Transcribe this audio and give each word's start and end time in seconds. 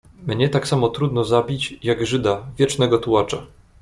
"Mnie 0.27 0.49
tak 0.49 0.67
samo 0.67 0.89
trudno 0.89 1.23
zabić, 1.23 1.79
jak 1.83 2.05
Żyda 2.05 2.45
wiecznego 2.57 2.97
tułacza." 2.97 3.45